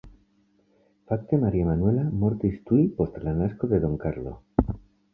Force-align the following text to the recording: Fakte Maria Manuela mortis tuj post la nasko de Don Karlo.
Fakte 1.11 1.39
Maria 1.43 1.69
Manuela 1.69 2.07
mortis 2.25 2.59
tuj 2.73 2.81
post 2.99 3.23
la 3.29 3.37
nasko 3.45 3.75
de 3.75 3.85
Don 3.89 3.99
Karlo. 4.07 4.39